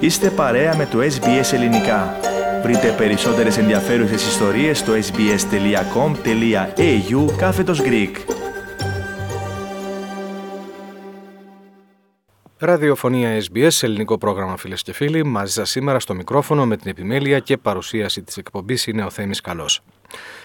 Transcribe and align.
Είστε 0.00 0.30
παρέα 0.30 0.76
με 0.76 0.86
το 0.86 0.98
SBS 0.98 1.52
Ελληνικά. 1.52 2.16
Βρείτε 2.62 2.94
περισσότερες 2.96 3.58
ενδιαφέρουσες 3.58 4.26
ιστορίες 4.26 4.78
στο 4.78 4.92
sbs.com.au 4.92 5.36
κάθετος 7.36 7.80
Greek. 7.82 8.16
Ραδιοφωνία 12.62 13.42
SBS, 13.42 13.82
ελληνικό 13.82 14.18
πρόγραμμα 14.18 14.56
φίλες 14.56 14.82
και 14.82 14.92
φίλοι, 14.92 15.24
μαζί 15.24 15.52
σας 15.52 15.70
σήμερα 15.70 16.00
στο 16.00 16.14
μικρόφωνο 16.14 16.66
με 16.66 16.76
την 16.76 16.90
επιμέλεια 16.90 17.38
και 17.38 17.56
παρουσίαση 17.56 18.22
της 18.22 18.36
εκπομπής 18.36 18.86
είναι 18.86 19.04
ο 19.04 19.10
Θέμης 19.10 19.40
Καλός. 19.40 19.80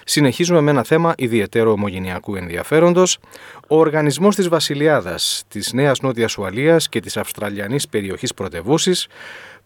Συνεχίζουμε 0.04 0.62
με 0.62 0.72
ένα 0.72 0.84
θέμα 0.84 1.14
ιδιαίτερο 1.18 1.72
ομογενειακού 1.72 2.36
ενδιαφέροντος. 2.36 3.18
Ο 3.68 3.78
Οργανισμός 3.78 4.36
της 4.36 4.48
Βασιλιάδας, 4.48 5.44
της 5.48 5.74
Νέας 5.74 6.00
Νότιας 6.00 6.38
Ουαλίας 6.38 6.90
και 6.90 7.00
της 7.00 7.18
Αυστραλιανής 7.18 7.88
Περιοχής 7.88 8.34
Πρωτευούση 8.34 8.92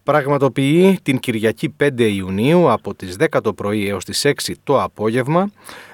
πραγματοποιεί 0.02 0.98
την 1.02 1.18
Κυριακή 1.18 1.74
5 1.82 1.90
Ιουνίου 1.98 2.70
από 2.70 2.94
τις 2.94 3.16
10 3.18 3.40
το 3.42 3.52
πρωί 3.52 3.88
έως 3.88 4.04
τις 4.04 4.26
6 4.26 4.52
το 4.64 4.82
απόγευμα 4.82 5.50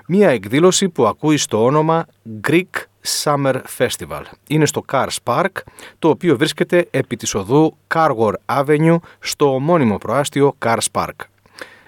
μία 0.06 0.28
εκδήλωση 0.28 0.88
που 0.88 1.06
ακούει 1.06 1.36
στο 1.36 1.64
όνομα 1.64 2.06
Greek 2.48 2.84
Summer 3.24 3.60
Festival. 3.78 4.22
Είναι 4.48 4.66
στο 4.66 4.84
Cars 4.92 5.16
Park, 5.24 5.50
το 5.98 6.08
οποίο 6.08 6.36
βρίσκεται 6.36 6.88
επί 6.90 7.16
της 7.16 7.34
οδού 7.34 7.76
Cargor 7.94 8.32
Avenue 8.46 8.96
στο 9.18 9.54
ομώνυμο 9.54 9.98
προάστιο 9.98 10.56
Cars 10.64 10.86
Park. 10.92 11.14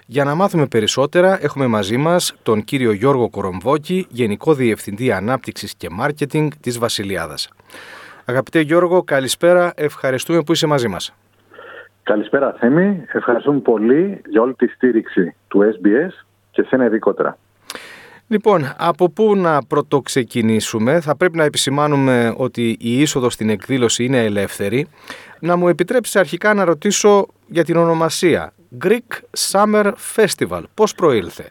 Για 0.05 0.23
να 0.23 0.35
μάθουμε 0.35 0.65
περισσότερα 0.65 1.43
έχουμε 1.43 1.67
μαζί 1.67 1.97
μας 1.97 2.33
τον 2.43 2.63
κύριο 2.63 2.91
Γιώργο 2.91 3.29
Κορομβόκη, 3.29 4.07
Γενικό 4.09 4.53
Διευθυντή 4.53 5.11
Ανάπτυξης 5.11 5.73
και 5.77 5.89
Μάρκετινγκ 5.89 6.51
της 6.61 6.77
Βασιλιάδας. 6.77 7.49
Αγαπητέ 8.25 8.59
Γιώργο, 8.59 9.03
καλησπέρα, 9.03 9.73
ευχαριστούμε 9.75 10.43
που 10.43 10.51
είσαι 10.51 10.67
μαζί 10.67 10.87
μας. 10.87 11.13
Καλησπέρα 12.09 12.55
Θέμη, 12.59 13.05
ευχαριστούμε 13.11 13.59
πολύ 13.59 14.21
για 14.29 14.41
όλη 14.41 14.53
τη 14.53 14.67
στήριξη 14.67 15.35
του 15.47 15.59
SBS 15.59 16.11
και 16.51 16.63
σένα 16.63 16.85
ειδικότερα. 16.85 17.37
Λοιπόν, 18.27 18.61
από 18.77 19.09
πού 19.09 19.35
να 19.35 19.63
πρωτοξεκινήσουμε, 19.67 20.99
θα 20.99 21.17
πρέπει 21.17 21.37
να 21.37 21.43
επισημάνουμε 21.43 22.33
ότι 22.37 22.77
η 22.79 23.01
είσοδος 23.01 23.33
στην 23.33 23.49
εκδήλωση 23.49 24.03
είναι 24.03 24.23
ελεύθερη. 24.23 24.87
Να 25.39 25.55
μου 25.55 25.67
επιτρέψεις 25.67 26.15
αρχικά 26.15 26.53
να 26.53 26.63
ρωτήσω 26.63 27.25
για 27.47 27.63
την 27.63 27.77
ονομασία. 27.77 28.53
Greek 28.83 29.09
Summer 29.51 29.91
Festival, 30.15 30.63
πώς 30.73 30.95
προήλθε; 30.95 31.45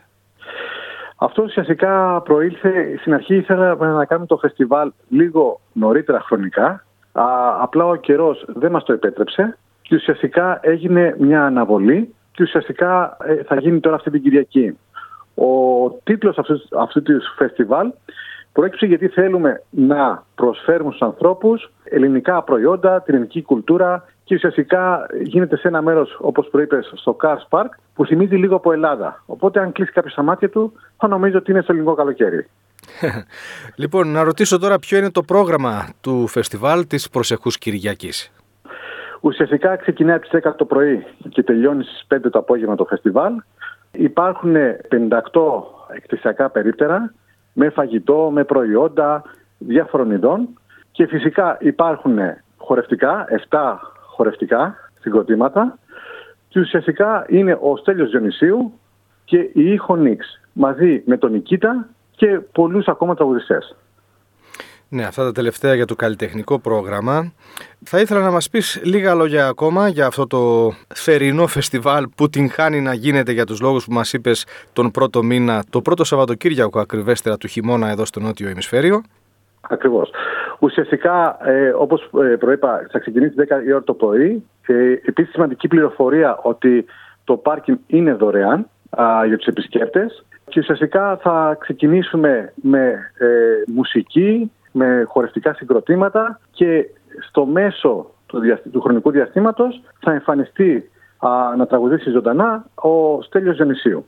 Αυτό 1.16 1.42
ουσιαστικά 1.42 2.22
προήλθε, 2.24 2.96
στην 3.00 3.14
αρχή 3.14 3.34
ήθελα 3.34 3.74
να 3.74 4.04
κάνουμε 4.04 4.26
το 4.26 4.36
φεστιβάλ 4.36 4.92
λίγο 5.08 5.60
νωρίτερα 5.72 6.20
χρονικά, 6.20 6.84
Α, 7.12 7.24
απλά 7.60 7.84
ο 7.84 7.94
καιρός 7.94 8.44
δεν 8.46 8.70
μας 8.70 8.84
το 8.84 8.92
επέτρεψε 8.92 9.58
και 9.88 9.94
ουσιαστικά 9.94 10.60
έγινε 10.62 11.14
μια 11.18 11.44
αναβολή 11.44 12.14
και 12.32 12.42
ουσιαστικά 12.42 13.16
ε, 13.24 13.42
θα 13.42 13.60
γίνει 13.60 13.80
τώρα 13.80 13.96
αυτή 13.96 14.10
την 14.10 14.22
Κυριακή. 14.22 14.78
Ο 15.34 15.90
τίτλος 16.04 16.38
αυτούς, 16.38 16.62
αυτού 16.78 17.02
του 17.02 17.20
φεστιβάλ 17.36 17.92
προέκυψε 18.52 18.86
γιατί 18.86 19.08
θέλουμε 19.08 19.62
να 19.70 20.24
προσφέρουμε 20.34 20.90
στους 20.90 21.02
ανθρώπους 21.02 21.70
ελληνικά 21.84 22.42
προϊόντα, 22.42 23.02
την 23.02 23.14
ελληνική 23.14 23.42
κουλτούρα 23.42 24.04
και 24.24 24.34
ουσιαστικά 24.34 25.06
γίνεται 25.22 25.56
σε 25.56 25.68
ένα 25.68 25.82
μέρος, 25.82 26.16
όπως 26.20 26.48
προείπες, 26.50 26.92
στο 26.94 27.16
Cars 27.22 27.58
Park 27.58 27.68
που 27.94 28.06
θυμίζει 28.06 28.36
λίγο 28.36 28.56
από 28.56 28.72
Ελλάδα. 28.72 29.22
Οπότε 29.26 29.60
αν 29.60 29.72
κλείσει 29.72 29.92
κάποιος 29.92 30.12
στα 30.12 30.22
μάτια 30.22 30.50
του 30.50 30.72
θα 30.96 31.08
νομίζω 31.08 31.38
ότι 31.38 31.50
είναι 31.50 31.60
στο 31.60 31.72
ελληνικό 31.72 31.94
καλοκαίρι. 31.94 32.46
λοιπόν, 33.82 34.08
να 34.08 34.22
ρωτήσω 34.22 34.58
τώρα 34.58 34.78
ποιο 34.78 34.98
είναι 34.98 35.10
το 35.10 35.22
πρόγραμμα 35.22 35.88
του 36.00 36.26
φεστιβάλ 36.26 36.86
της 36.86 37.10
προσεχούς 37.10 37.58
Κυριακής. 37.58 38.32
Ουσιαστικά 39.20 39.76
ξεκινάει 39.76 40.16
από 40.16 40.28
τις 40.28 40.40
10 40.44 40.54
το 40.56 40.64
πρωί 40.64 41.06
και 41.28 41.42
τελειώνει 41.42 41.84
στις 41.84 42.06
5 42.08 42.30
το 42.30 42.38
απόγευμα 42.38 42.76
το 42.76 42.84
φεστιβάλ. 42.84 43.32
Υπάρχουν 43.92 44.54
58 44.88 45.12
εκκλησιακά 45.94 46.50
περίπτερα 46.50 47.12
με 47.52 47.70
φαγητό, 47.70 48.30
με 48.32 48.44
προϊόντα 48.44 49.22
διάφορων 49.58 50.10
ειδών 50.10 50.48
και 50.92 51.06
φυσικά 51.06 51.56
υπάρχουν 51.60 52.18
χορευτικά, 52.56 53.26
7 53.50 53.76
χορευτικά 54.06 54.74
συγκροτήματα 55.00 55.78
και 56.48 56.60
ουσιαστικά 56.60 57.24
είναι 57.28 57.58
ο 57.60 57.76
Στέλιος 57.76 58.10
Διονυσίου 58.10 58.72
και 59.24 59.38
η 59.38 59.72
Ήχο 59.72 59.96
Νίξ 59.96 60.40
μαζί 60.52 61.02
με 61.06 61.16
τον 61.16 61.32
Νικήτα 61.32 61.88
και 62.10 62.40
πολλούς 62.52 62.86
ακόμα 62.86 63.14
τραγουδιστές. 63.14 63.76
Ναι, 64.90 65.04
αυτά 65.04 65.24
τα 65.24 65.32
τελευταία 65.32 65.74
για 65.74 65.84
το 65.84 65.94
καλλιτεχνικό 65.94 66.58
πρόγραμμα. 66.58 67.32
Θα 67.84 68.00
ήθελα 68.00 68.20
να 68.20 68.30
μας 68.30 68.50
πεις 68.50 68.80
λίγα 68.84 69.14
λόγια 69.14 69.46
ακόμα 69.46 69.88
για 69.88 70.06
αυτό 70.06 70.26
το 70.26 70.72
θερινό 70.94 71.46
φεστιβάλ 71.46 72.04
που 72.16 72.28
την 72.28 72.50
χάνει 72.50 72.80
να 72.80 72.94
γίνεται 72.94 73.32
για 73.32 73.46
τους 73.46 73.60
λόγους 73.60 73.84
που 73.84 73.92
μας 73.92 74.12
είπες 74.12 74.46
τον 74.72 74.90
πρώτο 74.90 75.22
μήνα, 75.22 75.64
το 75.70 75.80
πρώτο 75.80 76.04
Σαββατοκύριακο 76.04 76.80
ακριβέστερα 76.80 77.36
του 77.36 77.46
χειμώνα 77.46 77.88
εδώ 77.88 78.04
στο 78.04 78.20
νότιο 78.20 78.48
ημισφαίριο. 78.48 79.02
Ακριβώς. 79.60 80.10
Ουσιαστικά, 80.58 81.38
ε, 81.44 81.72
όπως 81.76 82.10
ε, 82.32 82.36
προείπα, 82.36 82.86
θα 82.90 82.98
ξεκινήσει 82.98 83.34
10 83.36 83.66
η 83.66 83.72
ώρα 83.72 83.82
το 83.82 83.94
πρωί. 83.94 84.42
Ε, 84.66 84.92
επίσης 85.04 85.32
σημαντική 85.32 85.68
πληροφορία 85.68 86.38
ότι 86.42 86.84
το 87.24 87.36
πάρκινγκ 87.36 87.78
είναι 87.86 88.12
δωρεάν 88.12 88.66
α, 88.90 89.26
για 89.26 89.36
τους 89.36 89.46
επισκέπτες 89.46 90.24
και 90.48 90.60
ουσιαστικά 90.60 91.16
θα 91.16 91.56
ξεκινήσουμε 91.60 92.52
με 92.54 93.12
ε, 93.18 93.26
μουσική, 93.66 94.50
με 94.72 95.04
χορευτικά 95.08 95.54
συγκροτήματα 95.54 96.40
και 96.50 96.84
στο 97.28 97.46
μέσο 97.46 98.10
του, 98.26 98.40
του 98.72 98.80
χρονικού 98.80 99.10
διαστήματος 99.10 99.82
θα 100.00 100.12
εμφανιστεί 100.12 100.90
α, 101.18 101.56
να 101.56 101.66
τραγουδήσει 101.66 102.10
ζωντανά 102.10 102.64
ο 102.74 103.22
Στέλιος 103.22 103.56
Ζενησίου. 103.56 104.06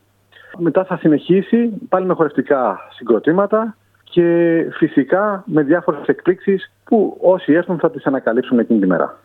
Μετά 0.59 0.85
θα 0.85 0.97
συνεχίσει 0.97 1.73
πάλι 1.89 2.07
με 2.07 2.15
χορευτικά 2.15 2.79
συγκροτήματα 2.91 3.77
και 4.05 4.67
φυσικά 4.73 5.43
με 5.47 5.63
διάφορες 5.63 6.07
εκπλήξεις 6.07 6.73
που 6.85 7.19
όσοι 7.21 7.53
έρθουν 7.53 7.79
θα 7.79 7.91
τις 7.91 8.05
ανακαλύψουν 8.05 8.59
εκείνη 8.59 8.81
τη 8.81 8.87
μέρα. 8.87 9.19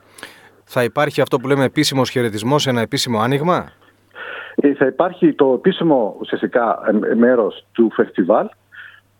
Θα 0.63 0.83
υπάρχει 0.83 1.21
αυτό 1.21 1.37
που 1.39 1.47
λέμε 1.47 1.63
επίσημος 1.63 2.09
χαιρετισμός, 2.09 2.67
ένα 2.67 2.81
επίσημο 2.81 3.19
άνοιγμα; 3.19 3.71
Ε, 4.55 4.73
θα 4.73 4.85
υπάρχει 4.85 5.33
το 5.33 5.53
επίσημο 5.53 6.15
ουσιαστικά 6.19 6.79
μέρος 7.15 7.65
του 7.71 7.91
φεστιβάλ 7.93 8.47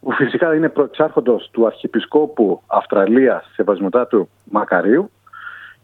που 0.06 0.12
φυσικά 0.12 0.56
είναι 0.56 0.70
προεξάρχοντος 0.70 1.50
του 1.52 1.66
Αρχιεπισκόπου 1.66 2.62
Αυστραλίας 2.68 3.52
Σεβασμοτάτου 3.54 4.30
Μακαρίου 4.44 5.12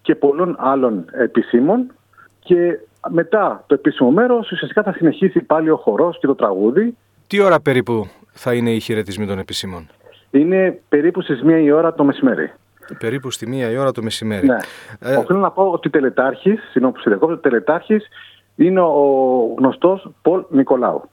και 0.01 0.15
πολλών 0.15 0.55
άλλων 0.59 1.05
επισήμων 1.11 1.91
και 2.39 2.79
μετά 3.09 3.63
το 3.67 3.73
επίσημο 3.73 4.11
μέρος 4.11 4.51
ουσιαστικά 4.51 4.83
θα 4.83 4.93
συνεχίσει 4.93 5.39
πάλι 5.39 5.69
ο 5.69 5.75
χορός 5.75 6.19
και 6.19 6.27
το 6.27 6.35
τραγούδι. 6.35 6.97
Τι 7.27 7.41
ώρα 7.41 7.59
περίπου 7.59 8.07
θα 8.31 8.53
είναι 8.53 8.71
οι 8.71 8.79
χαιρετισμοί 8.79 9.25
των 9.25 9.39
επισήμων; 9.39 9.89
Είναι 10.31 10.81
περίπου 10.89 11.21
στις 11.21 11.41
μία 11.41 11.59
η 11.59 11.71
ώρα 11.71 11.93
το 11.93 12.03
μεσημέρι. 12.03 12.51
Περίπου 12.99 13.31
στη 13.31 13.47
μία 13.47 13.71
η 13.71 13.77
ώρα 13.77 13.91
το 13.91 14.03
μεσημέρι. 14.03 14.47
Ναι. 14.47 14.57
Ε... 14.99 15.15
Οφείλω 15.15 15.39
να 15.39 15.51
πω 15.51 15.63
ότι 15.63 15.89
τελετάρχης, 15.89 16.59
συγγνώμη 16.71 16.93
που 16.93 17.39
τελετάρχης 17.39 18.07
είναι 18.55 18.79
ο 18.79 19.55
γνωστός 19.57 20.09
Πολ 20.21 20.43
Νικολάου. 20.49 21.09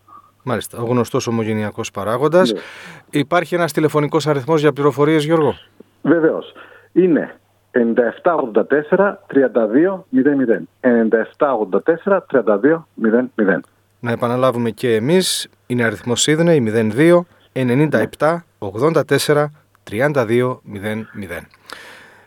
Μάλιστα. 0.48 0.78
Ο 0.78 0.84
γνωστός 0.84 1.26
ομογενειακός 1.26 1.90
παράγοντας. 1.90 2.52
Ναι. 2.52 2.60
Υπάρχει 3.10 3.54
ένας 3.54 3.72
τηλεφωνικός 3.72 4.26
αριθμός 4.26 4.60
για 4.60 4.72
πληροφορίες, 4.72 5.24
Γιώργο; 5.24 5.54
Βεβαίως. 6.02 6.52
Είναι 6.92 7.38
9784 7.70 9.22
32 9.26 10.06
9784 10.10 12.22
32 12.26 12.86
Να 14.00 14.10
επαναλάβουμε 14.10 14.70
και 14.70 14.94
εμείς. 14.94 15.48
Είναι 15.66 15.84
αριθμός 15.84 16.20
Σίδνεϊ 16.20 16.60
02 16.60 17.26
97 17.52 18.44
84 18.58 19.50
32 19.90 20.60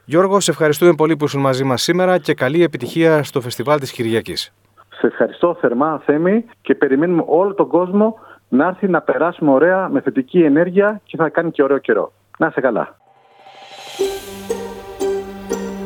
Γιώργο, 0.06 0.40
σε 0.40 0.52
ευχαριστούμε 0.52 0.94
πολύ 0.94 1.18
που 1.18 1.26
ήσουν 1.26 1.42
μαζί 1.42 1.64
μας 1.64 1.82
σήμερα 1.82 2.18
και 2.18 2.34
καλή 2.34 2.64
επιτυχία 2.64 3.24
στο 3.24 3.42
φεστιβάλ 3.42 3.80
της 3.80 3.92
Κυριακής. 3.92 4.54
Σε 5.02 5.08
ευχαριστώ 5.08 5.58
θερμά, 5.60 6.02
Θέμη, 6.06 6.46
και 6.62 6.76
περιμένουμε 6.76 7.24
όλο 7.26 7.54
τον 7.54 7.68
κόσμο 7.68 8.20
να 8.50 8.68
έρθει 8.68 8.88
να 8.88 9.02
περάσουμε 9.02 9.52
ωραία 9.52 9.90
με 9.90 10.02
θετική 10.02 10.44
ενέργεια 10.44 11.02
και 11.04 11.18
θα 11.18 11.30
κάνει 11.30 11.52
και 11.52 11.64
ωραίο 11.64 11.78
καιρό. 11.78 12.12
Να 12.38 12.48
είσαι 12.48 12.62
καλά. 12.62 12.96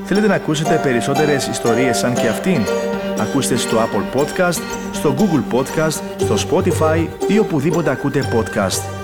Θέλετε 0.04 0.28
να 0.28 0.36
ακούσετε 0.36 0.80
περισσότερες 0.84 1.48
ιστορίες 1.48 1.98
σαν 1.98 2.14
και 2.14 2.28
αυτήν; 2.28 2.62
Ακούστε 3.20 3.56
στο 3.56 3.78
Apple 3.78 4.20
Podcast, 4.20 4.62
στο 4.92 5.16
Google 5.18 5.56
Podcast, 5.56 6.02
στο 6.18 6.36
Spotify 6.36 7.08
ή 7.28 7.40
οπουδήποτε 7.40 7.90
ακούτε 7.92 8.20
podcast. 8.20 8.95